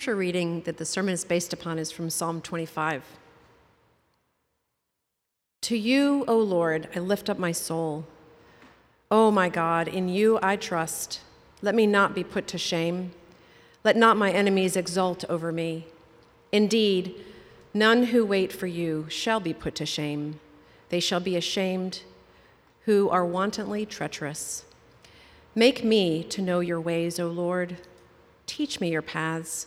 [0.00, 3.02] scripture reading that the sermon is based upon is from Psalm 25.
[5.62, 8.06] To you, O Lord, I lift up my soul.
[9.10, 11.22] O my God, in you I trust.
[11.62, 13.10] Let me not be put to shame.
[13.82, 15.86] Let not my enemies exult over me.
[16.52, 17.16] Indeed,
[17.74, 20.38] none who wait for you shall be put to shame.
[20.90, 22.02] They shall be ashamed
[22.84, 24.64] who are wantonly treacherous.
[25.56, 27.78] Make me to know your ways, O Lord.
[28.46, 29.66] Teach me your paths.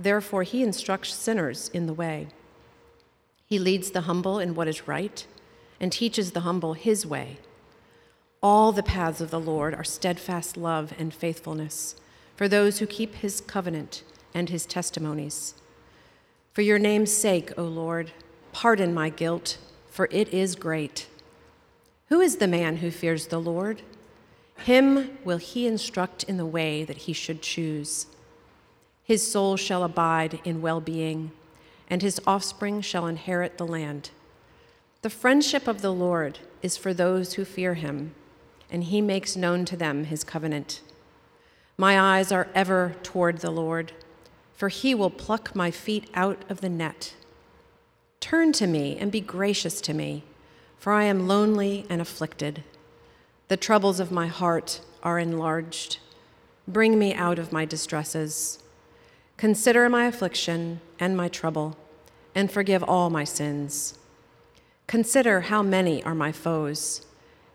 [0.00, 2.28] Therefore, he instructs sinners in the way.
[3.44, 5.26] He leads the humble in what is right
[5.78, 7.36] and teaches the humble his way.
[8.42, 11.96] All the paths of the Lord are steadfast love and faithfulness
[12.34, 14.02] for those who keep his covenant
[14.32, 15.52] and his testimonies.
[16.54, 18.12] For your name's sake, O Lord,
[18.52, 19.58] pardon my guilt,
[19.90, 21.08] for it is great.
[22.08, 23.82] Who is the man who fears the Lord?
[24.56, 28.06] Him will he instruct in the way that he should choose.
[29.10, 31.32] His soul shall abide in well being,
[31.88, 34.10] and his offspring shall inherit the land.
[35.02, 38.14] The friendship of the Lord is for those who fear him,
[38.70, 40.80] and he makes known to them his covenant.
[41.76, 43.90] My eyes are ever toward the Lord,
[44.54, 47.16] for he will pluck my feet out of the net.
[48.20, 50.22] Turn to me and be gracious to me,
[50.78, 52.62] for I am lonely and afflicted.
[53.48, 55.98] The troubles of my heart are enlarged.
[56.68, 58.60] Bring me out of my distresses.
[59.40, 61.74] Consider my affliction and my trouble,
[62.34, 63.98] and forgive all my sins.
[64.86, 67.06] Consider how many are my foes,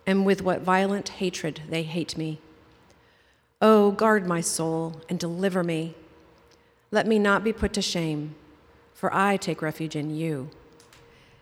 [0.08, 2.40] and with what violent hatred they hate me.
[3.62, 5.94] Oh, guard my soul and deliver me.
[6.90, 8.34] Let me not be put to shame,
[8.96, 10.50] for I take refuge in you.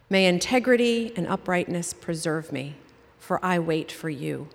[0.10, 2.76] May integrity and uprightness preserve me,
[3.18, 4.50] for I wait for you.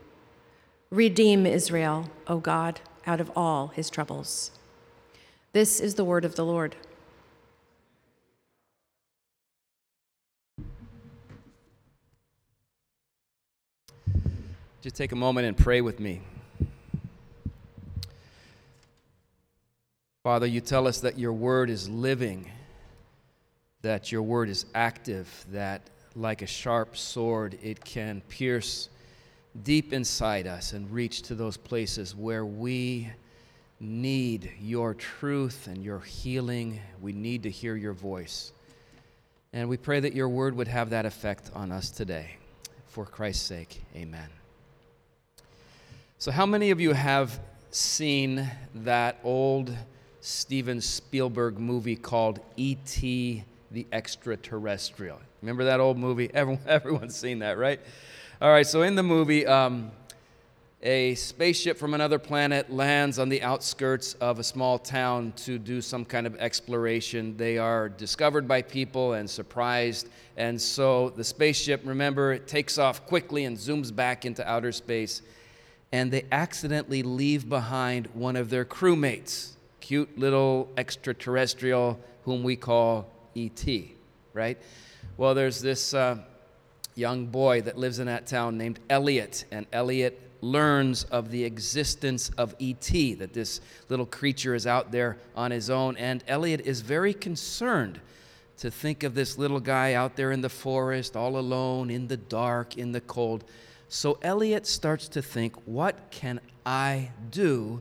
[0.91, 4.51] Redeem Israel, O God, out of all his troubles.
[5.53, 6.77] This is the word of the Lord.
[14.83, 16.21] Just take a moment and pray with me.
[20.23, 22.51] Father, you tell us that your word is living,
[23.81, 28.91] that your word is active, that like a sharp sword, it can pierce
[29.63, 33.11] deep inside us and reach to those places where we
[33.81, 36.81] need your truth and your healing.
[37.01, 38.53] We need to hear your voice.
[39.53, 42.37] And we pray that your word would have that effect on us today.
[42.87, 44.29] For Christ's sake, amen.
[46.19, 47.39] So, how many of you have
[47.71, 49.75] seen that old
[50.21, 53.45] Steven Spielberg movie called E.T.
[53.71, 55.21] the Extraterrestrial?
[55.43, 56.31] Remember that old movie?
[56.35, 57.81] Everyone, everyone's seen that, right?
[58.41, 59.93] All right, so in the movie, um,
[60.83, 65.81] a spaceship from another planet lands on the outskirts of a small town to do
[65.81, 67.37] some kind of exploration.
[67.37, 70.09] They are discovered by people and surprised.
[70.37, 75.23] And so the spaceship, remember, it takes off quickly and zooms back into outer space.
[75.91, 83.11] And they accidentally leave behind one of their crewmates, cute little extraterrestrial whom we call
[83.35, 83.95] E.T.,
[84.33, 84.59] right?
[85.17, 86.19] Well, there's this uh,
[86.95, 92.31] young boy that lives in that town named Elliot, and Elliot learns of the existence
[92.39, 95.97] of E.T., that this little creature is out there on his own.
[95.97, 98.01] And Elliot is very concerned
[98.59, 102.17] to think of this little guy out there in the forest, all alone, in the
[102.17, 103.45] dark, in the cold.
[103.89, 107.81] So Elliot starts to think, what can I do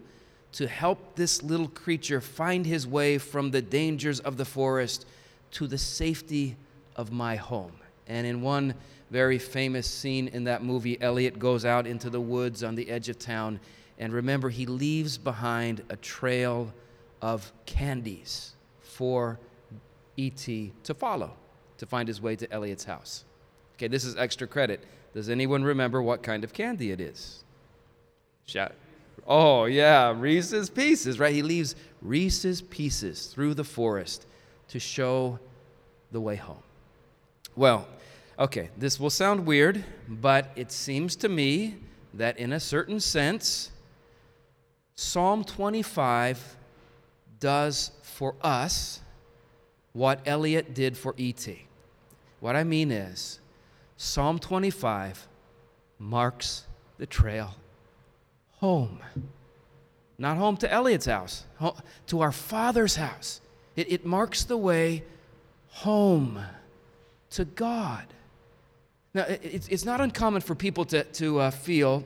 [0.54, 5.06] to help this little creature find his way from the dangers of the forest
[5.52, 6.56] to the safety
[6.96, 7.74] of my home?
[8.08, 8.74] And in one
[9.12, 11.02] very famous scene in that movie.
[11.02, 13.60] Elliot goes out into the woods on the edge of town,
[13.98, 16.74] and remember, he leaves behind a trail
[17.22, 19.40] of candies for
[20.18, 20.72] E.T.
[20.84, 21.32] to follow
[21.78, 23.24] to find his way to Elliot's house.
[23.76, 24.84] Okay, this is extra credit.
[25.14, 27.44] Does anyone remember what kind of candy it is?
[28.46, 28.74] Shout.
[29.28, 31.34] Oh, yeah, Reese's Pieces, right?
[31.34, 34.26] He leaves Reese's Pieces through the forest
[34.70, 35.40] to show
[36.12, 36.64] the way home.
[37.56, 37.88] Well,
[38.40, 41.78] Okay, this will sound weird, but it seems to me
[42.14, 43.72] that in a certain sense,
[44.94, 46.56] Psalm 25
[47.40, 49.02] does for us
[49.94, 51.66] what Elliot did for E.T.
[52.40, 53.40] What I mean is,
[53.96, 55.28] Psalm 25
[55.98, 56.66] marks
[57.00, 57.56] the trail
[58.58, 59.00] home.
[60.20, 61.46] Not home to Elliot's house,
[62.06, 63.42] to our Father's house.
[63.76, 65.04] It, it marks the way
[65.70, 66.40] home
[67.32, 68.06] to God.
[69.18, 72.04] Now, it's, it's not uncommon for people to, to uh, feel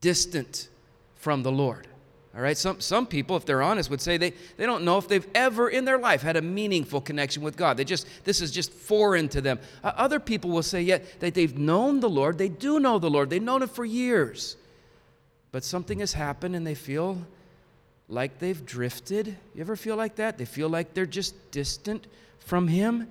[0.00, 0.68] distant
[1.16, 1.88] from the Lord.
[2.36, 5.08] All right, some, some people, if they're honest, would say they, they don't know if
[5.08, 7.76] they've ever in their life had a meaningful connection with God.
[7.76, 9.58] They just, this is just foreign to them.
[9.82, 13.00] Uh, other people will say, yet yeah, that they've known the Lord, they do know
[13.00, 14.56] the Lord, they've known Him for years.
[15.50, 17.18] But something has happened and they feel
[18.08, 19.36] like they've drifted.
[19.52, 20.38] You ever feel like that?
[20.38, 22.06] They feel like they're just distant
[22.38, 23.08] from Him.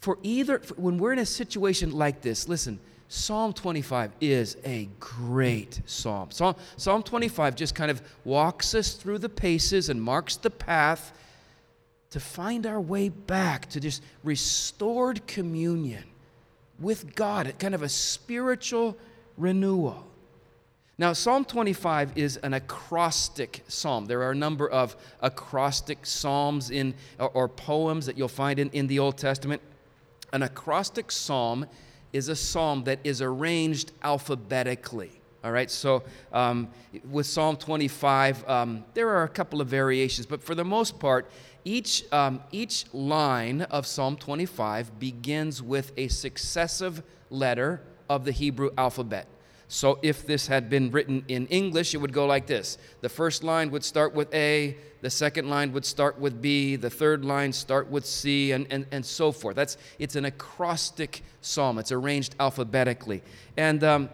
[0.00, 2.78] For either, when we're in a situation like this, listen,
[3.08, 6.30] Psalm 25 is a great psalm.
[6.30, 6.56] psalm.
[6.76, 11.12] Psalm 25 just kind of walks us through the paces and marks the path
[12.10, 16.04] to find our way back to just restored communion
[16.78, 18.96] with God, kind of a spiritual
[19.36, 20.04] renewal.
[20.98, 24.06] Now, Psalm 25 is an acrostic psalm.
[24.06, 28.68] There are a number of acrostic psalms in, or, or poems that you'll find in,
[28.70, 29.62] in the Old Testament.
[30.32, 31.66] An acrostic psalm
[32.12, 35.12] is a psalm that is arranged alphabetically.
[35.44, 36.02] All right, so
[36.32, 36.68] um,
[37.08, 41.30] with Psalm 25, um, there are a couple of variations, but for the most part,
[41.64, 47.80] each, um, each line of Psalm 25 begins with a successive letter
[48.10, 49.26] of the Hebrew alphabet.
[49.68, 53.44] So if this had been written in English, it would go like this the first
[53.44, 57.52] line would start with A, the second line would start with B, the third line
[57.52, 59.54] start with C, and, and, and so forth.
[59.54, 63.22] That's, it's an acrostic psalm, it's arranged alphabetically.
[63.56, 64.08] And um,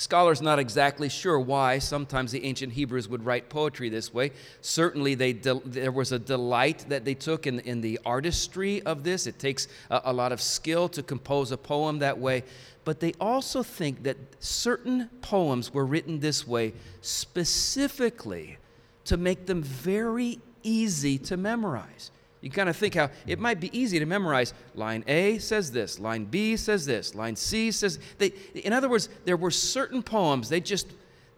[0.00, 4.30] Scholars not exactly sure why sometimes the ancient Hebrews would write poetry this way.
[4.62, 9.04] Certainly, they de- there was a delight that they took in, in the artistry of
[9.04, 9.26] this.
[9.26, 12.44] It takes a, a lot of skill to compose a poem that way.
[12.84, 16.72] But they also think that certain poems were written this way
[17.02, 18.58] specifically
[19.04, 22.10] to make them very easy to memorize.
[22.40, 24.54] You kind of think how it might be easy to memorize.
[24.74, 29.08] Line A says this, line B says this, line C says they in other words,
[29.24, 30.86] there were certain poems they just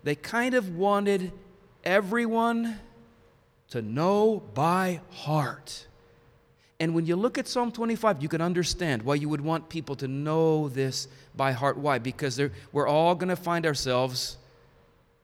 [0.04, 1.32] they kind of wanted
[1.84, 2.78] everyone
[3.70, 5.86] to know by heart.
[6.82, 9.94] And when you look at Psalm 25, you can understand why you would want people
[9.94, 11.06] to know this
[11.36, 11.78] by heart.
[11.78, 12.00] Why?
[12.00, 12.40] Because
[12.72, 14.36] we're all going to find ourselves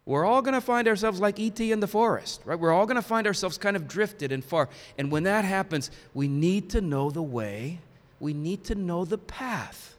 [0.07, 1.71] we're all going to find ourselves like E.T.
[1.71, 2.59] in the forest, right?
[2.59, 4.71] We're all going to find ourselves kind of drifted and far.
[4.97, 7.81] And when that happens, we need to know the way,
[8.19, 9.97] we need to know the path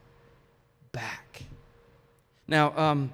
[0.93, 1.43] back.
[2.47, 3.11] Now, um,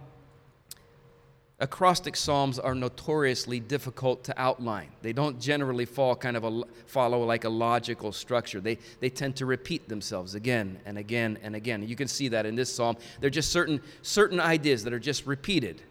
[1.65, 4.87] acrostic psalms are notoriously difficult to outline.
[5.01, 8.61] They don't generally fall kind of a, follow like a logical structure.
[8.61, 11.85] They, they tend to repeat themselves again and again and again.
[11.87, 12.97] You can see that in this psalm.
[13.19, 15.81] They're just certain, certain ideas that are just repeated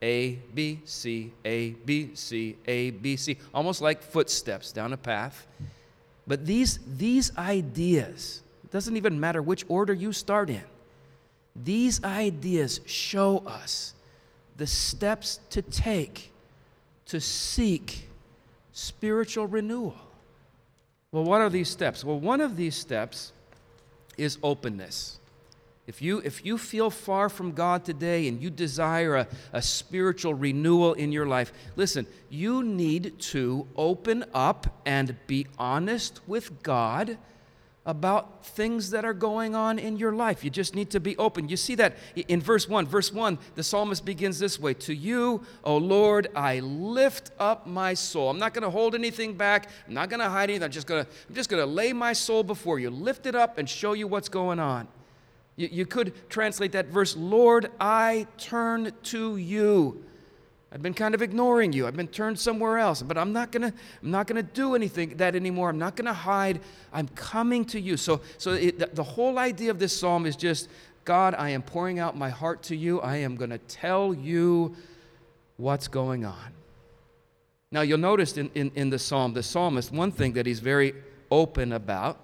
[0.00, 5.46] a, B, C, A, B, C, A, B, C, almost like footsteps down a path.
[6.26, 10.64] But these, these ideas, it doesn't even matter which order you start in,
[11.54, 13.92] these ideas show us
[14.58, 16.32] the steps to take
[17.06, 18.06] to seek
[18.72, 19.96] spiritual renewal.
[21.10, 22.04] Well, what are these steps?
[22.04, 23.32] Well, one of these steps
[24.18, 25.18] is openness.
[25.86, 30.34] If you, if you feel far from God today and you desire a, a spiritual
[30.34, 37.16] renewal in your life, listen, you need to open up and be honest with God
[37.88, 40.44] about things that are going on in your life.
[40.44, 41.48] You just need to be open.
[41.48, 42.86] You see that in verse 1.
[42.86, 47.94] Verse 1, the psalmist begins this way To you, O Lord, I lift up my
[47.94, 48.28] soul.
[48.28, 49.70] I'm not going to hold anything back.
[49.88, 50.64] I'm not going to hide anything.
[50.64, 54.06] I'm just going to lay my soul before you, lift it up and show you
[54.06, 54.86] what's going on.
[55.56, 60.04] You, you could translate that verse, Lord, I turn to you.
[60.70, 61.86] I've been kind of ignoring you.
[61.86, 63.72] I've been turned somewhere else, but I'm not gonna,
[64.02, 65.70] I'm not gonna do anything that anymore.
[65.70, 66.60] I'm not gonna hide.
[66.92, 67.96] I'm coming to you.
[67.96, 70.68] So, so it, the, whole idea of this psalm is just,
[71.06, 73.00] God, I am pouring out my heart to you.
[73.00, 74.76] I am gonna tell you
[75.56, 76.52] what's going on.
[77.70, 80.94] Now, you'll notice in, in, in the psalm, the psalmist, one thing that he's very
[81.30, 82.18] open about,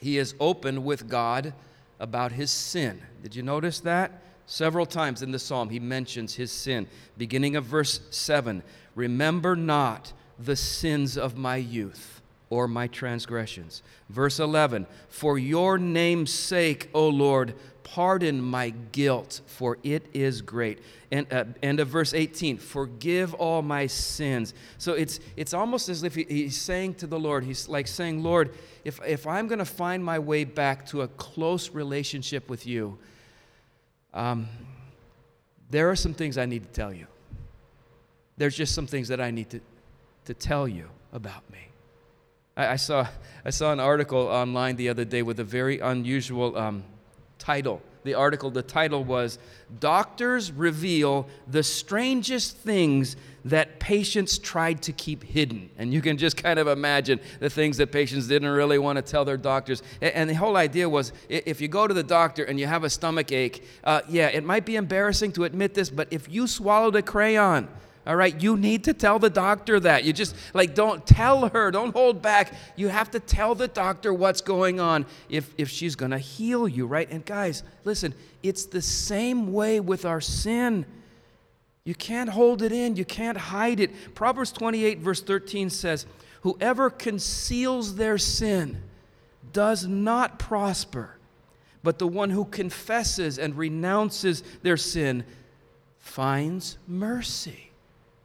[0.00, 1.54] he is open with God
[1.98, 3.00] about his sin.
[3.22, 4.22] Did you notice that?
[4.46, 6.86] Several times in the psalm, he mentions his sin.
[7.16, 8.62] Beginning of verse 7
[8.94, 12.20] Remember not the sins of my youth,
[12.50, 13.82] or my transgressions.
[14.08, 20.80] Verse 11 For your name's sake, O Lord, pardon my guilt, for it is great.
[21.10, 24.52] And uh, end of verse 18 Forgive all my sins.
[24.78, 28.22] So it's, it's almost as if he, he's saying to the Lord, He's like saying,
[28.22, 32.66] Lord, if, if I'm going to find my way back to a close relationship with
[32.66, 32.98] you,
[34.14, 34.48] um,
[35.70, 37.06] there are some things I need to tell you.
[38.36, 39.60] There's just some things that I need to,
[40.26, 41.58] to tell you about me.
[42.56, 43.06] I, I saw,
[43.44, 46.84] I saw an article online the other day with a very unusual um,
[47.38, 47.82] title.
[48.04, 49.38] The article, the title was
[49.80, 55.70] Doctors Reveal the Strangest Things That Patients Tried to Keep Hidden.
[55.78, 59.02] And you can just kind of imagine the things that patients didn't really want to
[59.02, 59.82] tell their doctors.
[60.02, 62.90] And the whole idea was if you go to the doctor and you have a
[62.90, 66.96] stomach ache, uh, yeah, it might be embarrassing to admit this, but if you swallowed
[66.96, 67.68] a crayon,
[68.06, 70.04] all right, you need to tell the doctor that.
[70.04, 72.52] You just like don't tell her, don't hold back.
[72.76, 76.86] You have to tell the doctor what's going on if, if she's gonna heal you,
[76.86, 77.10] right?
[77.10, 80.84] And guys, listen, it's the same way with our sin.
[81.84, 84.14] You can't hold it in, you can't hide it.
[84.14, 86.04] Proverbs 28, verse 13 says,
[86.42, 88.82] Whoever conceals their sin
[89.54, 91.16] does not prosper,
[91.82, 95.24] but the one who confesses and renounces their sin
[95.98, 97.63] finds mercy.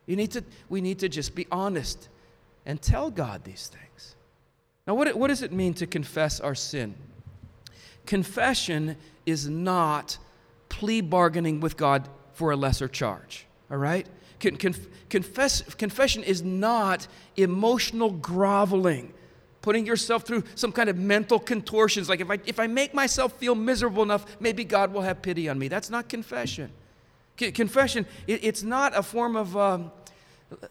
[0.10, 2.10] You need to, we need to just be honest
[2.66, 4.16] and tell God these things.
[4.88, 6.96] Now, what, what does it mean to confess our sin?
[8.08, 8.98] Confession
[9.28, 10.18] is not
[10.68, 14.08] plea bargaining with God for a lesser charge, all right?
[14.39, 14.58] Con,
[15.10, 19.13] confess, confession is not emotional groveling,
[19.62, 22.10] putting yourself through some kind of mental contortions.
[22.10, 25.48] Like if I, if I make myself feel miserable enough, maybe God will have pity
[25.50, 25.68] on me.
[25.68, 26.72] That's not confession.
[27.38, 29.92] Confession, it, it's not a form of um,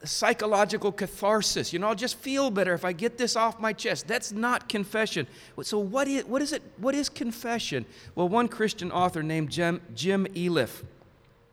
[0.05, 1.73] psychological catharsis.
[1.73, 4.09] You know, I'll just feel better if I get this off my chest.
[4.09, 5.27] That's not confession.
[5.63, 6.63] So, what is, what is it?
[6.79, 7.87] What is confession?
[8.15, 10.85] Well, one Christian author named Jim, Jim Elliff,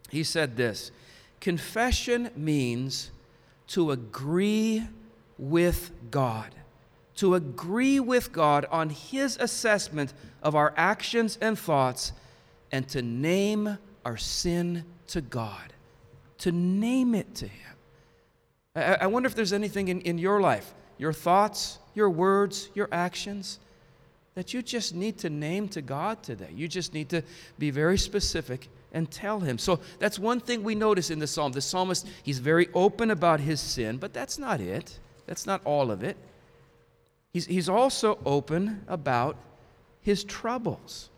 [0.10, 0.92] he said this
[1.40, 3.12] Confession means
[3.68, 4.88] to agree
[5.38, 6.54] with God,
[7.18, 12.14] to agree with God on His assessment of our actions and thoughts,
[12.72, 15.74] and to name our sin to God,
[16.40, 17.75] to name it to Him.
[18.76, 22.90] I, I wonder if there's anything in, in your life, your thoughts, your words, your
[22.92, 23.60] actions,
[24.36, 26.50] that you just need to name to God today.
[26.54, 27.22] You just need to
[27.58, 29.58] be very specific and tell Him.
[29.58, 31.54] So that's one thing we notice in the psalm.
[31.54, 35.00] The psalmist, he's very open about his sin, but that's not it.
[35.26, 36.18] That's not all of it.
[37.32, 39.38] He's, he's also open about
[40.02, 41.10] his troubles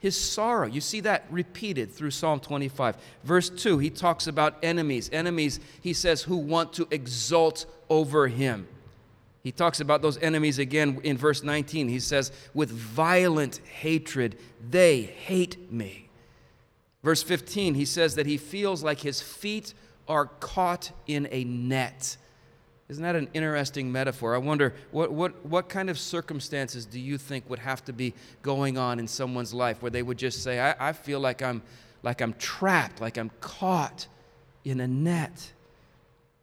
[0.00, 0.66] his sorrow.
[0.66, 2.96] You see that repeated through Psalm 25.
[3.24, 5.10] Verse 2, he talks about enemies.
[5.12, 8.68] Enemies, he says, who want to exult over him.
[9.42, 11.88] He talks about those enemies again in verse 19.
[11.88, 14.36] He says, with violent hatred,
[14.68, 16.08] they hate me.
[17.02, 19.74] Verse 15, he says that he feels like his feet
[20.06, 22.16] are caught in a net.
[22.88, 24.34] Isn't that an interesting metaphor?
[24.34, 28.14] I wonder what, what, what kind of circumstances do you think would have to be
[28.40, 31.62] going on in someone's life where they would just say, I, I feel like I'm,
[32.02, 34.06] like I'm trapped, like I'm caught
[34.64, 35.52] in a net?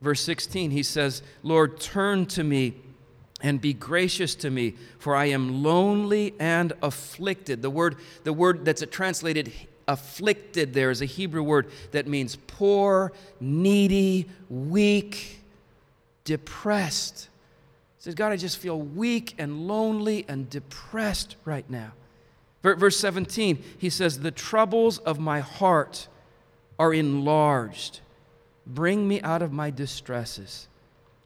[0.01, 2.75] Verse 16, he says, Lord, turn to me
[3.41, 7.63] and be gracious to me, for I am lonely and afflicted.
[7.63, 9.51] The word, the word that's translated
[9.87, 15.41] afflicted there is a Hebrew word that means poor, needy, weak
[16.25, 17.29] depressed.
[17.98, 21.94] He says, God, I just feel weak and lonely and depressed right now.
[22.62, 26.08] Verse 17, he says, The troubles of my heart
[26.77, 28.01] are enlarged.
[28.67, 30.67] Bring me out of my distresses.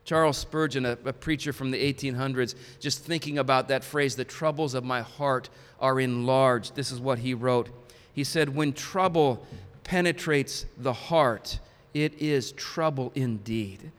[0.04, 4.74] Charles Spurgeon, a, a, preacher from the 1800s, just thinking about that phrase, the troubles
[4.74, 6.76] of my heart are enlarged.
[6.76, 7.70] This is what he wrote.
[8.12, 9.46] He said, When trouble
[9.84, 11.60] penetrates the heart,
[11.94, 13.92] it is trouble indeed.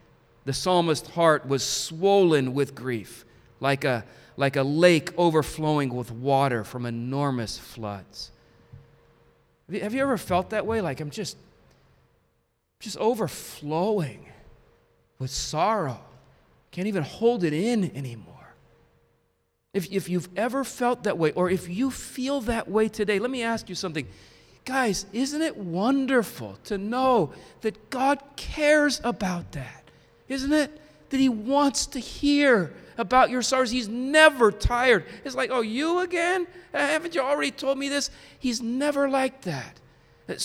[0.45, 3.25] The psalmist's heart was swollen with grief,
[3.61, 4.05] like a,
[4.37, 8.31] like a lake overflowing with water from enormous floods.
[9.71, 10.81] Have you, ever felt that way?
[10.81, 11.37] Like I'm just,
[12.81, 14.27] just overflowing
[15.19, 16.01] with sorrow.
[16.71, 18.27] Can't even hold it in anymore.
[19.73, 23.31] If, if you've ever felt that way, or if you feel that way today, let
[23.31, 24.07] me ask you something.
[24.65, 29.80] Guys, isn't it wonderful to know that God cares about that?
[30.31, 30.81] Isn't it?
[31.11, 33.71] That He wants to hear about your sorrows.
[33.71, 35.05] He's never tired.
[35.25, 36.47] It's like, oh, you again?
[36.73, 38.11] Haven't you already told me this?
[38.39, 39.81] He's never like that.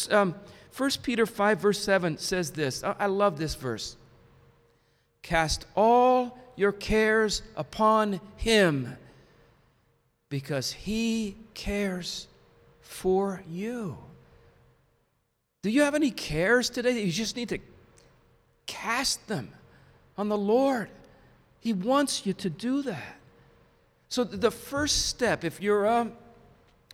[0.09, 0.35] Um,
[0.75, 2.83] 1 Peter 5, verse 7 says this.
[2.83, 3.95] I, I love this verse.
[5.21, 8.97] Cast all your cares upon Him
[10.29, 12.27] because He cares
[12.81, 13.97] for you.
[15.61, 17.59] Do you have any cares today that you just need to
[18.67, 19.51] cast them
[20.17, 20.89] on the Lord?
[21.59, 23.17] He wants you to do that.
[24.09, 26.13] So the first step, if you're um,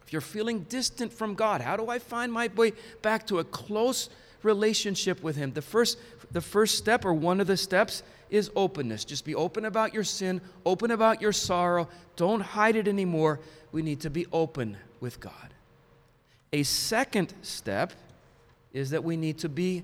[0.06, 3.44] if you're feeling distant from God, how do I find my way back to a
[3.44, 4.10] close
[4.44, 5.54] relationship with Him?
[5.54, 5.98] The first
[6.32, 9.04] the first step, or one of the steps, is openness.
[9.04, 11.90] Just be open about your sin, open about your sorrow.
[12.16, 13.40] Don't hide it anymore.
[13.72, 15.54] We need to be open with God.
[16.54, 17.94] A second step
[18.74, 19.84] is that we need to be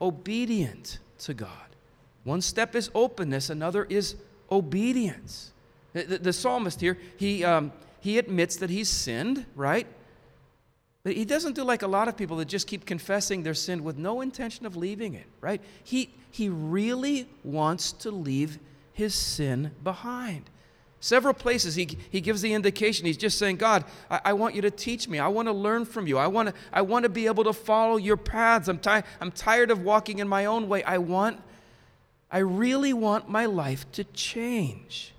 [0.00, 1.69] obedient to God.
[2.24, 4.16] One step is openness, another is
[4.50, 5.52] obedience.
[5.92, 9.86] The, the, the psalmist here, he, um, he admits that he's sinned, right?
[11.02, 13.82] But he doesn't do like a lot of people that just keep confessing their sin
[13.82, 15.62] with no intention of leaving it, right?
[15.82, 18.58] He, he really wants to leave
[18.92, 20.50] his sin behind.
[21.02, 23.06] Several places he, he gives the indication.
[23.06, 25.18] He's just saying, God, I, I want you to teach me.
[25.18, 26.18] I want to learn from you.
[26.18, 28.68] I want to, I want to be able to follow your paths.
[28.68, 30.82] I'm, ti- I'm tired of walking in my own way.
[30.82, 31.40] I want,
[32.30, 35.12] I really want my life to change.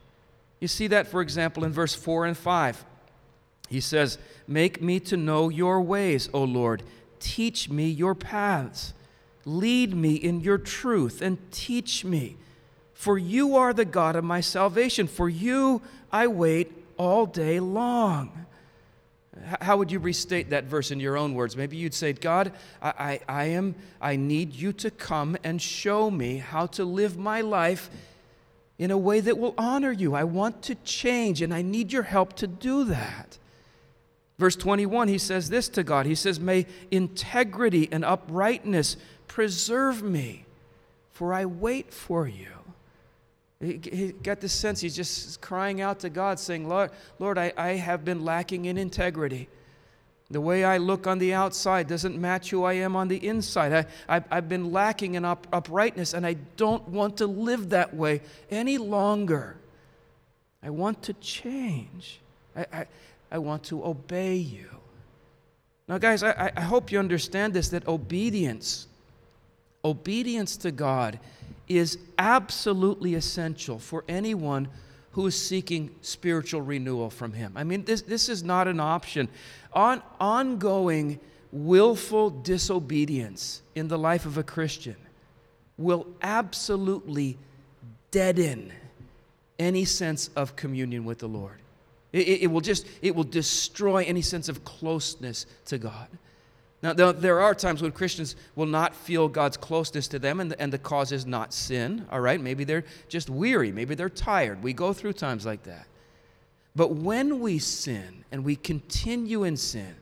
[0.60, 2.86] You see that, for example, in verse 4 and 5.
[3.68, 6.84] He says, Make me to know your ways, O Lord.
[7.20, 8.94] Teach me your paths.
[9.46, 12.38] Lead me in your truth and teach me.
[12.94, 15.08] For you are the God of my salvation.
[15.08, 18.46] For you I wait all day long.
[19.62, 21.56] How would you restate that verse in your own words?
[21.56, 26.12] Maybe you'd say, God, I, I, I, am, I need you to come and show
[26.12, 27.90] me how to live my life
[28.78, 30.16] in a way that will honor you.
[30.16, 33.38] I want to change, and I need your help to do that.
[34.38, 38.98] Verse 21, he says this to God He says, May integrity and uprightness
[39.28, 40.46] preserve me,
[41.12, 42.61] for I wait for you.
[43.62, 47.74] He, got this sense he's just crying out to God, saying, Lord, Lord I, I
[47.74, 49.50] have been lacking in integrity.
[50.32, 53.86] The way I look on the outside doesn't match who I am on the inside.
[54.08, 57.94] I, I, have been lacking in up, uprightness, and I don't want to live that
[57.94, 59.58] way any longer.
[60.64, 62.22] I want to change.
[62.56, 62.86] I, I,
[63.32, 64.70] I want to obey you.
[65.88, 68.88] Now, guys, I, I hope you understand this that obedience,
[69.84, 71.20] obedience to God,
[71.78, 74.68] is absolutely essential for anyone
[75.12, 77.54] who is seeking spiritual renewal from Him.
[77.56, 79.28] I mean, this, this is not an option.
[79.74, 81.20] On, ongoing,
[81.52, 84.96] willful disobedience in the life of a Christian
[85.78, 87.38] will absolutely
[88.12, 88.72] deaden
[89.60, 91.58] any sense of communion with the Lord.
[92.14, 96.08] It, it, it, will just, it will destroy any sense of closeness to God.
[96.84, 100.60] Now, there are times when Christians will not feel God's closeness to them, and the,
[100.60, 102.42] and the cause is not sin, all right?
[102.42, 104.64] Maybe they're just weary, maybe they're tired.
[104.64, 105.86] We go through times like that.
[106.76, 109.96] But when we sin and we continue in sin,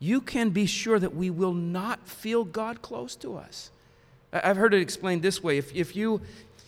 [0.00, 3.70] you can be sure that we will not feel God close to us.
[4.32, 6.20] I've heard it explained this way if, if, you,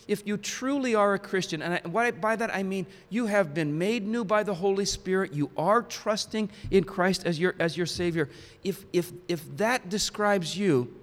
[0.07, 3.77] if you truly are a Christian, and I, by that I mean you have been
[3.77, 7.85] made new by the Holy Spirit, you are trusting in Christ as your, as your
[7.85, 8.29] Savior,
[8.63, 10.93] if, if, if that describes you,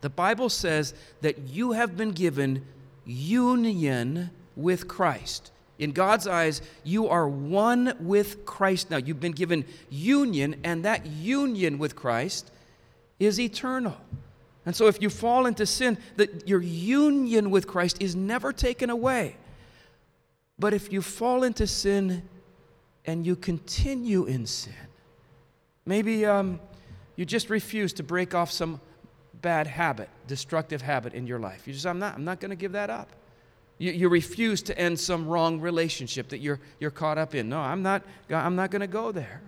[0.00, 2.64] the Bible says that you have been given
[3.04, 5.50] union with Christ.
[5.78, 8.98] In God's eyes, you are one with Christ now.
[8.98, 12.50] You've been given union, and that union with Christ
[13.18, 13.96] is eternal.
[14.66, 18.90] And so if you fall into sin, that your union with Christ is never taken
[18.90, 19.36] away.
[20.58, 22.22] But if you fall into sin
[23.06, 24.74] and you continue in sin,
[25.86, 26.60] maybe um,
[27.16, 28.80] you just refuse to break off some
[29.40, 31.66] bad habit, destructive habit in your life.
[31.66, 33.08] You just, I'm not, I'm not going to give that up.
[33.78, 37.48] You, you refuse to end some wrong relationship that you're, you're caught up in.
[37.48, 39.40] No, I'm not, I'm not going to go there.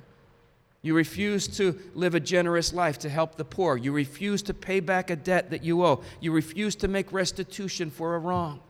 [0.82, 3.76] You refuse to live a generous life to help the poor.
[3.76, 6.02] You refuse to pay back a debt that you owe.
[6.20, 8.60] You refuse to make restitution for a wrong.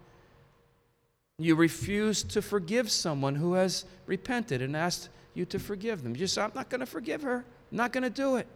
[1.39, 6.13] You refuse to forgive someone who has repented and asked you to forgive them.
[6.13, 7.45] You just, I'm not going to forgive her.
[7.71, 8.47] I'm not going to do it.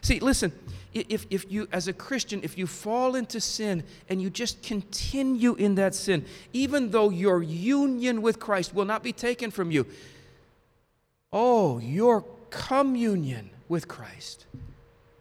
[0.00, 0.52] See, listen,
[0.92, 5.54] if, if you, as a Christian, if you fall into sin and you just continue
[5.54, 9.86] in that sin, even though your union with Christ will not be taken from you,
[11.32, 14.46] oh, your communion with Christ,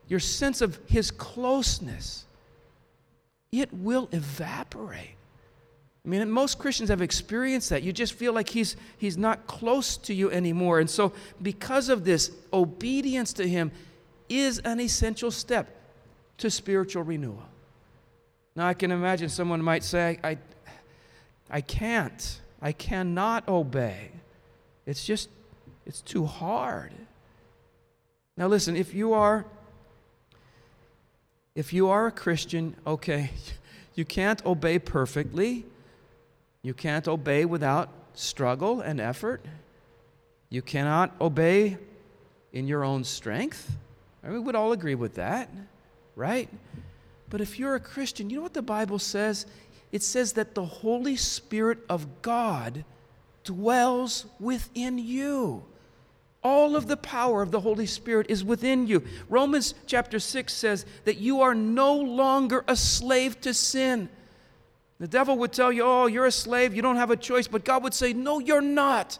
[0.07, 2.25] your sense of his closeness,
[3.51, 5.15] it will evaporate.
[6.05, 7.81] I mean, most Christians have experienced that.
[7.81, 10.79] You just feel like he's, he's not close to you anymore.
[10.79, 13.71] And so, because of this, obedience to him
[14.29, 15.75] is an essential step
[16.39, 17.43] to spiritual renewal.
[18.55, 20.37] Now, I can imagine someone might say, I,
[21.49, 22.41] I can't.
[22.61, 24.11] I cannot obey.
[24.85, 25.29] It's just,
[25.85, 26.91] it's too hard.
[28.35, 29.45] Now, listen, if you are.
[31.55, 33.29] If you are a Christian, okay,
[33.95, 35.65] you can't obey perfectly.
[36.63, 39.45] You can't obey without struggle and effort.
[40.49, 41.77] You cannot obey
[42.53, 43.75] in your own strength.
[44.23, 45.49] I mean, we would all agree with that,
[46.15, 46.49] right?
[47.29, 49.45] But if you're a Christian, you know what the Bible says?
[49.91, 52.85] It says that the Holy Spirit of God
[53.43, 55.63] dwells within you.
[56.43, 59.03] All of the power of the Holy Spirit is within you.
[59.29, 64.09] Romans chapter 6 says that you are no longer a slave to sin.
[64.99, 67.47] The devil would tell you, oh, you're a slave, you don't have a choice.
[67.47, 69.19] But God would say, no, you're not.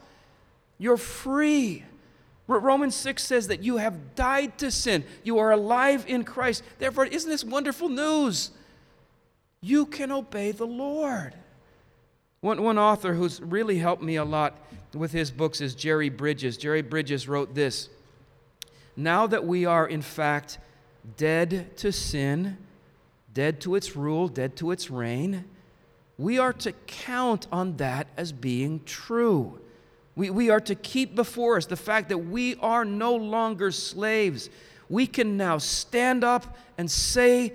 [0.77, 1.83] You're free.
[2.47, 5.05] Romans 6 says that you have died to sin.
[5.23, 6.63] You are alive in Christ.
[6.77, 8.51] Therefore, isn't this wonderful news?
[9.61, 11.33] You can obey the Lord.
[12.41, 14.57] One, one author who's really helped me a lot
[14.93, 16.57] with his books is Jerry Bridges.
[16.57, 17.89] Jerry Bridges wrote this
[18.95, 20.59] Now that we are, in fact,
[21.17, 22.57] dead to sin,
[23.33, 25.45] dead to its rule, dead to its reign,
[26.17, 29.59] we are to count on that as being true.
[30.15, 34.49] We, we are to keep before us the fact that we are no longer slaves.
[34.89, 37.53] We can now stand up and say,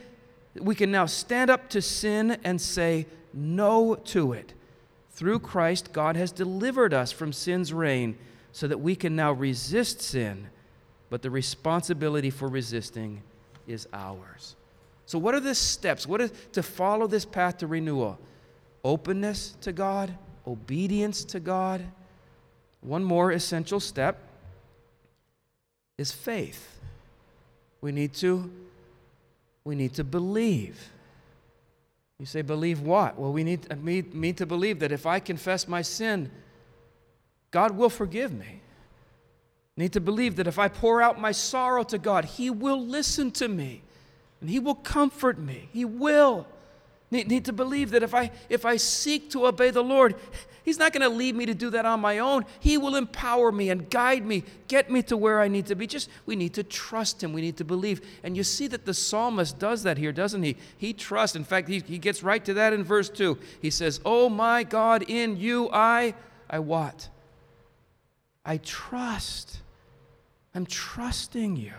[0.60, 4.54] we can now stand up to sin and say no to it.
[5.18, 8.16] Through Christ, God has delivered us from sin's reign
[8.52, 10.46] so that we can now resist sin,
[11.10, 13.22] but the responsibility for resisting
[13.66, 14.54] is ours.
[15.06, 16.06] So, what are the steps?
[16.06, 18.16] What is to follow this path to renewal?
[18.84, 20.14] Openness to God,
[20.46, 21.84] obedience to God
[22.80, 24.20] one more essential step
[25.98, 26.78] is faith.
[27.80, 28.52] We need to
[29.64, 30.92] we need to believe.
[32.18, 33.16] You say believe what?
[33.16, 36.30] Well, we need me, to believe that if I confess my sin,
[37.52, 38.60] God will forgive me.
[39.76, 43.30] Need to believe that if I pour out my sorrow to God, He will listen
[43.32, 43.82] to me
[44.40, 45.68] and He will comfort me.
[45.72, 46.46] He will.
[47.12, 50.16] Need, need to believe that if I if I seek to obey the Lord,
[50.68, 52.44] He's not going to leave me to do that on my own.
[52.60, 55.86] He will empower me and guide me, get me to where I need to be.
[55.86, 57.32] Just we need to trust him.
[57.32, 58.02] We need to believe.
[58.22, 60.58] And you see that the psalmist does that here, doesn't he?
[60.76, 61.36] He trusts.
[61.36, 63.38] In fact, he, he gets right to that in verse 2.
[63.62, 66.12] He says, Oh my God, in you I
[66.50, 67.08] I what?
[68.44, 69.60] I trust.
[70.54, 71.72] I'm trusting you.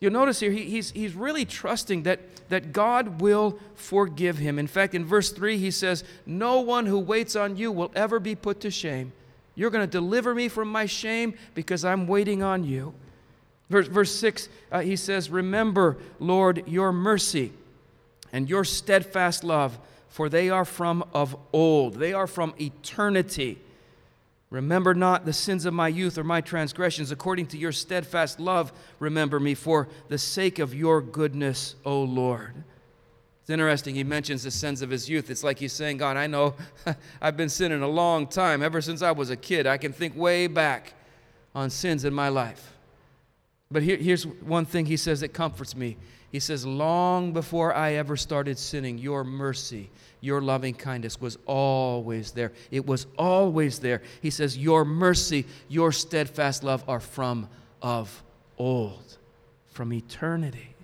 [0.00, 4.58] You'll notice here, he, he's, he's really trusting that, that God will forgive him.
[4.58, 8.20] In fact, in verse 3, he says, No one who waits on you will ever
[8.20, 9.12] be put to shame.
[9.56, 12.94] You're going to deliver me from my shame because I'm waiting on you.
[13.68, 17.52] Verse, verse 6, uh, he says, Remember, Lord, your mercy
[18.32, 23.58] and your steadfast love, for they are from of old, they are from eternity.
[24.50, 27.10] Remember not the sins of my youth or my transgressions.
[27.10, 32.64] According to your steadfast love, remember me for the sake of your goodness, O Lord.
[33.42, 35.30] It's interesting, he mentions the sins of his youth.
[35.30, 36.54] It's like he's saying, God, I know
[37.20, 38.62] I've been sinning a long time.
[38.62, 40.94] Ever since I was a kid, I can think way back
[41.54, 42.74] on sins in my life.
[43.70, 45.96] But here, here's one thing he says that comforts me.
[46.30, 52.32] He says, Long before I ever started sinning, your mercy, your loving kindness was always
[52.32, 52.52] there.
[52.70, 54.02] It was always there.
[54.20, 57.48] He says, Your mercy, your steadfast love are from
[57.80, 58.22] of
[58.58, 59.16] old,
[59.68, 60.74] from eternity.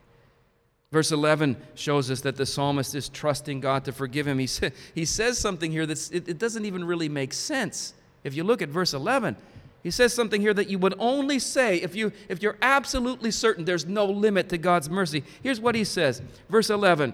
[0.93, 4.39] Verse 11 shows us that the psalmist is trusting God to forgive him.
[4.39, 7.95] He, sa- he says something here that it, it doesn't even really make sense.
[8.23, 9.37] If you look at verse 11,
[9.85, 13.67] he says something here that you would only say if, you, if you're absolutely certain
[13.67, 15.23] there's no limit to God's mercy.
[15.43, 17.13] Here's what he says, verse 11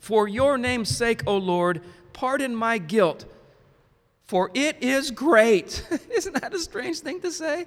[0.00, 3.24] For your name's sake, O Lord, pardon my guilt,
[4.24, 5.86] for it is great.
[6.14, 7.66] Isn't that a strange thing to say?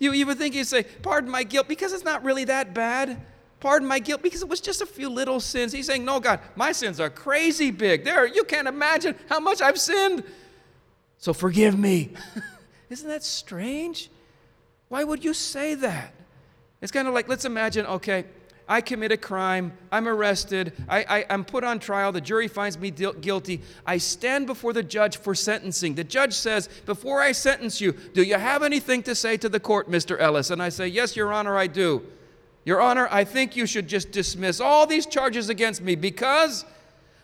[0.00, 3.24] You, you would think he'd say, Pardon my guilt, because it's not really that bad.
[3.60, 5.70] Pardon my guilt because it was just a few little sins.
[5.72, 8.04] He's saying, No, God, my sins are crazy big.
[8.04, 10.24] There, you can't imagine how much I've sinned.
[11.18, 12.10] So forgive me.
[12.90, 14.10] Isn't that strange?
[14.88, 16.12] Why would you say that?
[16.82, 18.24] It's kind of like, let's imagine, okay,
[18.68, 22.90] I commit a crime, I'm arrested, I, am put on trial, the jury finds me
[22.90, 23.62] guilty.
[23.84, 25.94] I stand before the judge for sentencing.
[25.96, 29.58] The judge says, Before I sentence you, do you have anything to say to the
[29.58, 30.18] court, Mr.
[30.20, 30.50] Ellis?
[30.50, 32.06] And I say, Yes, Your Honor, I do.
[32.64, 36.64] Your Honor, I think you should just dismiss all these charges against me because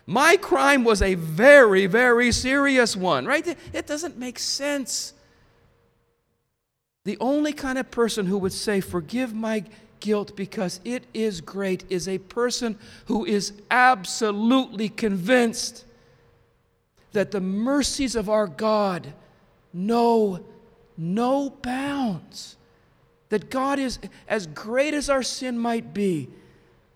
[0.05, 3.57] my crime was a very, very serious one, right?
[3.73, 5.13] It doesn't make sense.
[7.07, 9.63] The only kind of person who would say, Forgive my
[10.01, 15.85] guilt because it is great, is a person who is absolutely convinced
[17.13, 19.13] that the mercies of our God
[19.71, 20.43] know
[20.97, 22.57] no bounds.
[23.29, 26.27] That God is, as great as our sin might be,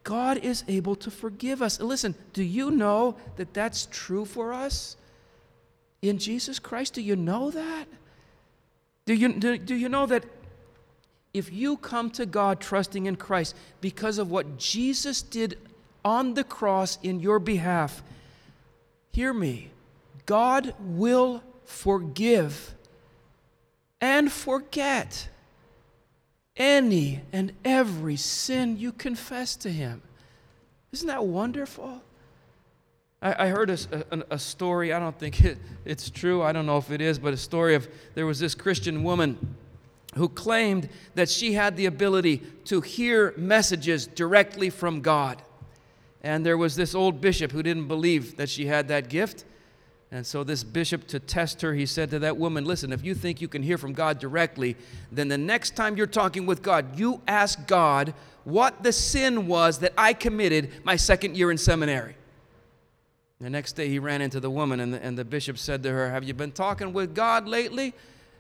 [0.04, 1.80] God is able to forgive us.
[1.80, 4.98] listen, do you know that that's true for us
[6.02, 6.96] in Jesus Christ?
[6.96, 7.88] Do you know that?
[9.06, 10.26] Do you, do, do you know that
[11.34, 15.58] if you come to God trusting in Christ because of what Jesus did
[16.04, 18.04] on the cross in your behalf,
[19.12, 19.72] hear me,
[20.26, 22.76] God will forgive
[24.00, 25.30] and forget
[26.58, 30.02] any and every sin you confess to Him.
[30.92, 32.02] Isn't that wonderful?
[33.22, 33.78] I, I heard a,
[34.12, 37.20] a, a, story, I don't think it, it's true, I don't know if it is,
[37.20, 39.56] but a story of there was this Christian woman
[40.16, 45.42] who claimed that she had the ability to hear messages directly from God.
[46.22, 49.46] And there was this old bishop who didn't believe that she had that gift.
[50.12, 53.16] And so, this bishop, to test her, he said to that woman, Listen, if you
[53.16, 54.76] think you can hear from God directly,
[55.10, 59.80] then the next time you're talking with God, you ask God what the sin was
[59.80, 62.16] that I committed my second year in seminary.
[63.42, 65.90] The next day, he ran into the woman, and the, and the bishop said to
[65.90, 67.96] her, Have you been talking with God lately?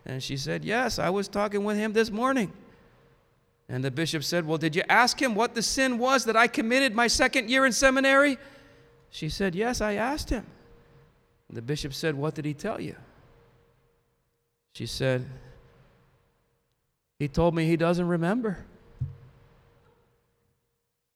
[0.05, 2.53] And she said, Yes, I was talking with him this morning.
[3.67, 6.45] And the bishop said, Well, did you ask him what the sin was that I
[6.45, 8.37] committed my second year in seminary?
[9.09, 10.45] She said, Yes, I asked him.
[11.49, 12.95] The bishop said, What did he tell you?
[14.73, 15.25] She said,
[17.17, 18.65] He told me he doesn't remember.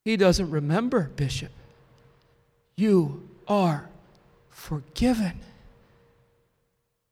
[0.03, 1.51] He doesn't remember, Bishop.
[2.75, 3.89] You are
[4.49, 5.39] forgiven.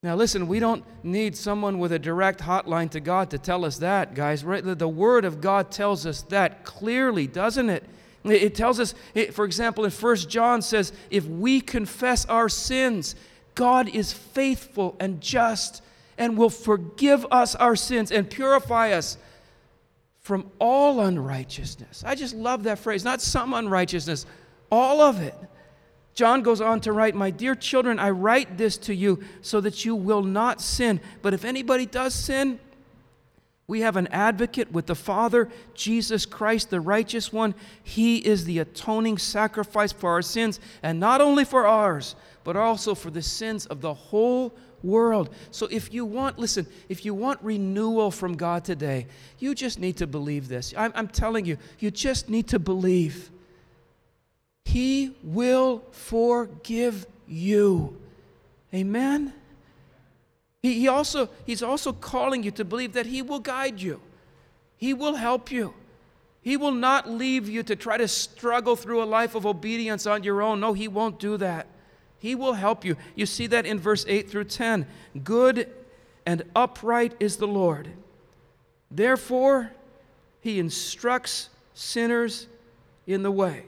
[0.02, 3.78] Now, listen, we don't need someone with a direct hotline to God to tell us
[3.78, 4.44] that, guys.
[4.44, 4.62] Right?
[4.64, 7.84] The Word of God tells us that clearly, doesn't it?
[8.26, 8.96] It tells us,
[9.32, 13.16] for example, in 1 John says, if we confess our sins,
[13.56, 15.82] God is faithful and just
[16.18, 19.18] and will forgive us our sins and purify us
[20.22, 22.04] from all unrighteousness.
[22.06, 24.26] I just love that phrase, not some unrighteousness,
[24.72, 25.36] all of it.
[26.14, 29.84] John goes on to write, My dear children, I write this to you so that
[29.84, 31.02] you will not sin.
[31.22, 32.60] But if anybody does sin,
[33.66, 37.56] we have an advocate with the Father, Jesus Christ, the righteous one.
[37.82, 42.94] He is the atoning sacrifice for our sins, and not only for ours, but also
[42.94, 45.34] for the sins of the whole world.
[45.50, 49.08] So if you want, listen, if you want renewal from God today,
[49.40, 50.74] you just need to believe this.
[50.78, 53.32] I'm, I'm telling you, you just need to believe.
[54.66, 57.98] He will forgive you.
[58.74, 59.34] Amen?
[60.62, 64.02] He, he also, he's also calling you to believe that He will guide you,
[64.78, 65.74] He will help you.
[66.42, 70.24] He will not leave you to try to struggle through a life of obedience on
[70.24, 70.60] your own.
[70.60, 71.68] No, He won't do that.
[72.20, 72.98] He will help you.
[73.16, 74.86] You see that in verse 8 through 10.
[75.24, 75.70] Good
[76.26, 77.90] and upright is the Lord.
[78.92, 79.72] Therefore,
[80.42, 82.48] He instructs sinners
[83.08, 83.64] in the way.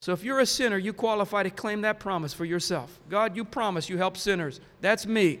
[0.00, 3.00] So if you're a sinner, you qualify to claim that promise for yourself.
[3.08, 4.60] God, you promise you help sinners.
[4.80, 5.40] That's me.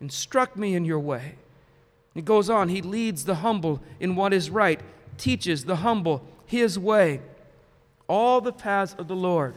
[0.00, 1.36] Instruct me in your way.
[2.14, 4.80] It goes on, He leads the humble in what is right,
[5.18, 7.20] teaches the humble His way.
[8.08, 9.54] All the paths of the Lord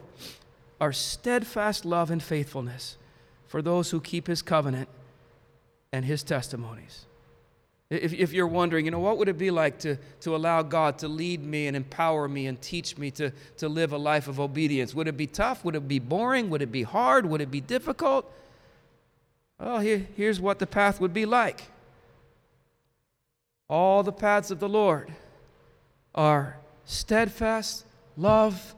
[0.81, 2.97] are steadfast love and faithfulness
[3.47, 4.89] for those who keep His covenant
[5.91, 7.05] and His testimonies.
[7.89, 10.99] If, if you're wondering, you know, what would it be like to, to allow God
[10.99, 14.39] to lead me and empower me and teach me to, to live a life of
[14.39, 14.93] obedience?
[14.93, 15.65] Would it be tough?
[15.65, 16.51] Would it be boring?
[16.51, 17.25] Would it be hard?
[17.25, 18.31] Would it be difficult?
[19.59, 21.63] Well, here, here's what the path would be like.
[23.67, 25.11] All the paths of the Lord
[26.13, 28.75] are steadfast love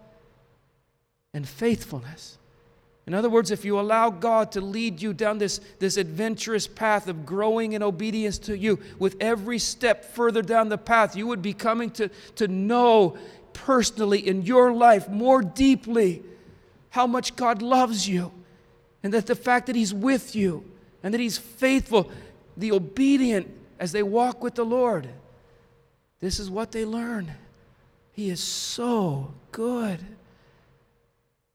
[1.33, 2.37] and faithfulness.
[3.07, 7.07] In other words, if you allow God to lead you down this, this adventurous path
[7.07, 11.41] of growing in obedience to you, with every step further down the path, you would
[11.41, 13.17] be coming to, to know
[13.53, 16.21] personally in your life more deeply
[16.89, 18.31] how much God loves you,
[19.01, 20.63] and that the fact that He's with you,
[21.01, 22.11] and that He's faithful,
[22.55, 25.09] the obedient as they walk with the Lord.
[26.19, 27.31] This is what they learn.
[28.13, 29.99] He is so good.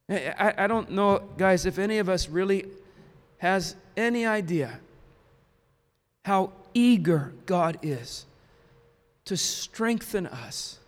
[0.08, 2.66] I, I don't know, guys, if any of us really
[3.38, 4.78] has any idea
[6.24, 8.26] how eager God is
[9.24, 10.78] to strengthen us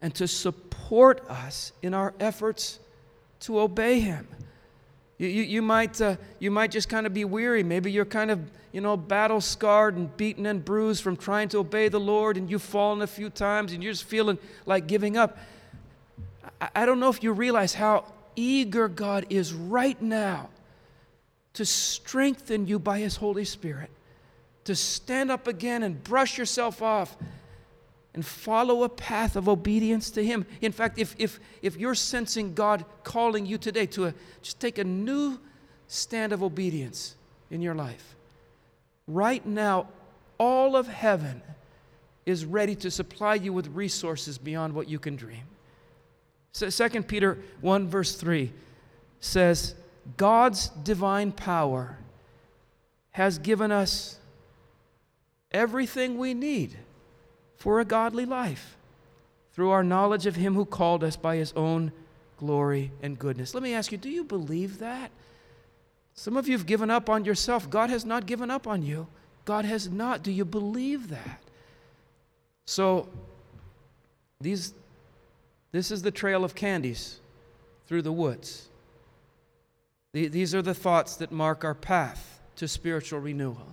[0.00, 2.78] and to support us in our efforts
[3.40, 4.26] to obey Him.
[5.18, 7.62] You, you, you might, uh, you might just kind of be weary.
[7.62, 8.40] Maybe you're kind of,
[8.72, 12.50] you know, battle scarred and beaten and bruised from trying to obey the Lord, and
[12.50, 15.38] you've fallen a few times and you're just feeling like giving up.
[16.60, 20.48] I, I don't know if you realize how eager God is right now
[21.54, 23.90] to strengthen you by His Holy Spirit,
[24.64, 27.16] to stand up again and brush yourself off
[28.14, 30.46] and follow a path of obedience to Him.
[30.60, 34.78] In fact, if, if, if you're sensing God calling you today to a, just take
[34.78, 35.38] a new
[35.88, 37.16] stand of obedience
[37.50, 38.16] in your life,
[39.06, 39.88] right now,
[40.38, 41.42] all of heaven
[42.26, 45.44] is ready to supply you with resources beyond what you can dream.
[46.52, 48.52] So 2 Peter 1, verse 3
[49.20, 49.74] says,
[50.16, 51.96] God's divine power
[53.12, 54.18] has given us
[55.50, 56.76] everything we need
[57.56, 58.76] for a godly life
[59.52, 61.92] through our knowledge of Him who called us by His own
[62.36, 63.54] glory and goodness.
[63.54, 65.10] Let me ask you do you believe that?
[66.14, 67.70] Some of you have given up on yourself.
[67.70, 69.06] God has not given up on you.
[69.44, 70.22] God has not.
[70.22, 71.40] Do you believe that?
[72.64, 73.08] So,
[74.40, 74.74] these,
[75.72, 77.18] this is the trail of candies
[77.86, 78.68] through the woods.
[80.12, 83.66] These are the thoughts that mark our path to spiritual renewal.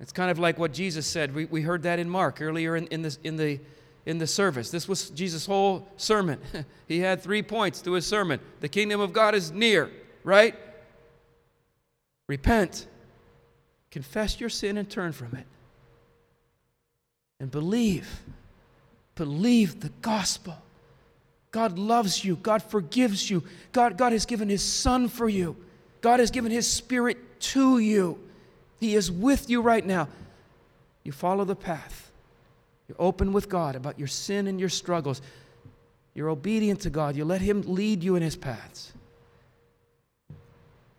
[0.00, 1.34] It's kind of like what Jesus said.
[1.34, 3.60] We, we heard that in Mark earlier in, in, this, in, the,
[4.06, 4.70] in the service.
[4.70, 6.40] This was Jesus' whole sermon.
[6.88, 8.40] he had three points to his sermon.
[8.60, 9.90] The kingdom of God is near,
[10.24, 10.54] right?
[12.28, 12.86] Repent,
[13.90, 15.46] confess your sin, and turn from it.
[17.40, 18.22] And believe.
[19.14, 20.56] Believe the gospel.
[21.58, 22.36] God loves you.
[22.36, 23.42] God forgives you.
[23.72, 25.56] God, God has given His Son for you.
[26.00, 28.16] God has given His Spirit to you.
[28.78, 30.06] He is with you right now.
[31.02, 32.12] You follow the path.
[32.86, 35.20] You're open with God about your sin and your struggles.
[36.14, 37.16] You're obedient to God.
[37.16, 38.92] You let Him lead you in His paths.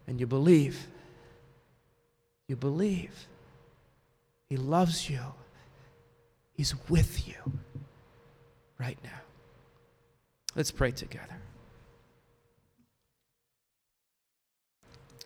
[0.08, 0.88] And you believe.
[2.50, 3.28] You believe.
[4.50, 5.22] He loves you.
[6.52, 7.54] He's with you
[8.78, 9.22] right now.
[10.56, 11.38] Let's pray together.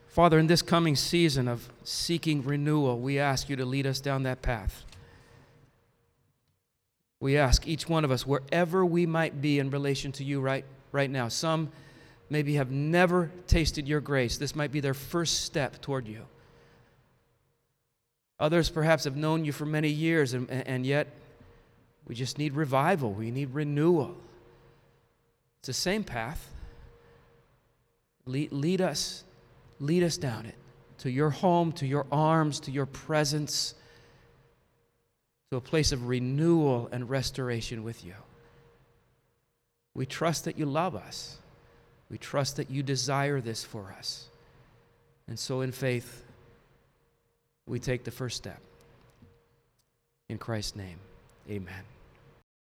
[0.07, 4.23] Father, in this coming season of seeking renewal, we ask you to lead us down
[4.23, 4.85] that path.
[7.19, 10.65] We ask each one of us, wherever we might be in relation to you right,
[10.91, 11.71] right now, some
[12.29, 14.37] maybe have never tasted your grace.
[14.37, 16.25] This might be their first step toward you.
[18.39, 21.07] Others perhaps have known you for many years, and, and yet
[22.05, 23.13] we just need revival.
[23.13, 24.15] We need renewal.
[25.63, 26.49] It's the same path.
[28.25, 29.23] Lead, lead us
[29.83, 30.55] Lead us down it
[30.99, 33.75] to your home, to your arms, to your presence,
[35.51, 38.13] to a place of renewal and restoration with you.
[39.93, 41.37] We trust that you love us.
[42.09, 44.29] We trust that you desire this for us.
[45.27, 46.23] And so, in faith,
[47.65, 48.61] we take the first step.
[50.29, 50.99] In Christ's name,
[51.49, 51.92] amen.